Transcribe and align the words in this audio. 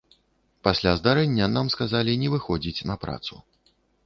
Пасля 0.67 0.93
здарэння 1.01 1.49
нам 1.57 1.69
сказалі 1.75 2.17
не 2.23 2.33
выходзіць 2.35 2.85
на 2.95 2.97
працу. 3.05 3.33